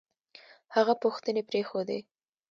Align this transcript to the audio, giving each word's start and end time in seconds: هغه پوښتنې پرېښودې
هغه 0.75 0.93
پوښتنې 1.03 1.41
پرېښودې 1.49 1.99